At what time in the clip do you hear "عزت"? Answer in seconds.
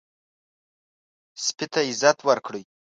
1.89-2.17